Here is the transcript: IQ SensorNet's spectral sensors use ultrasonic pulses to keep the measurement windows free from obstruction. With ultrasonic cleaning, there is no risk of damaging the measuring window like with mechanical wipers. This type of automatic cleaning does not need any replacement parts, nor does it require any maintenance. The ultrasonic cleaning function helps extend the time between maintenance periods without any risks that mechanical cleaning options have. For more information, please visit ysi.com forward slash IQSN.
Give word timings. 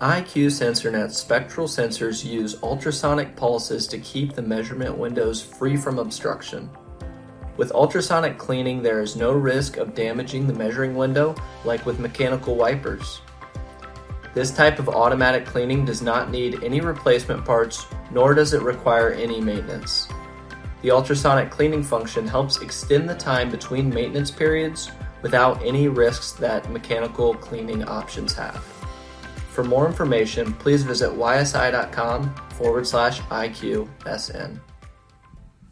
IQ 0.00 0.46
SensorNet's 0.46 1.18
spectral 1.18 1.68
sensors 1.68 2.24
use 2.24 2.62
ultrasonic 2.62 3.36
pulses 3.36 3.86
to 3.88 3.98
keep 3.98 4.32
the 4.32 4.40
measurement 4.40 4.96
windows 4.96 5.42
free 5.42 5.76
from 5.76 5.98
obstruction. 5.98 6.70
With 7.58 7.70
ultrasonic 7.72 8.38
cleaning, 8.38 8.82
there 8.82 9.02
is 9.02 9.14
no 9.14 9.32
risk 9.32 9.76
of 9.76 9.94
damaging 9.94 10.46
the 10.46 10.54
measuring 10.54 10.94
window 10.94 11.34
like 11.66 11.84
with 11.84 12.00
mechanical 12.00 12.56
wipers. 12.56 13.20
This 14.32 14.50
type 14.50 14.78
of 14.78 14.88
automatic 14.88 15.44
cleaning 15.44 15.84
does 15.84 16.00
not 16.00 16.30
need 16.30 16.64
any 16.64 16.80
replacement 16.80 17.44
parts, 17.44 17.84
nor 18.10 18.32
does 18.32 18.54
it 18.54 18.62
require 18.62 19.10
any 19.10 19.38
maintenance. 19.38 20.08
The 20.80 20.92
ultrasonic 20.92 21.50
cleaning 21.50 21.82
function 21.82 22.26
helps 22.26 22.62
extend 22.62 23.06
the 23.06 23.16
time 23.16 23.50
between 23.50 23.90
maintenance 23.90 24.30
periods 24.30 24.90
without 25.20 25.62
any 25.62 25.88
risks 25.88 26.32
that 26.32 26.70
mechanical 26.70 27.34
cleaning 27.34 27.84
options 27.84 28.32
have. 28.32 28.79
For 29.50 29.64
more 29.64 29.86
information, 29.86 30.52
please 30.54 30.84
visit 30.84 31.10
ysi.com 31.10 32.34
forward 32.50 32.86
slash 32.86 33.20
IQSN. 33.22 34.60